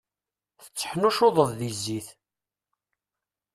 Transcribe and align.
Tetteḥnuccuḍeḍ 0.63 1.49
di 1.59 1.69
zzit. 1.77 2.07